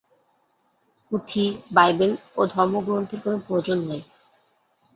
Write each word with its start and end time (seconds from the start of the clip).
পুঁথি, 1.05 1.45
বাইবেল 1.75 2.11
ও 2.35 2.41
ধর্মগ্রন্থের 2.53 3.19
কোন 3.23 3.35
প্রয়োজন 3.45 3.79
নাই। 3.89 4.01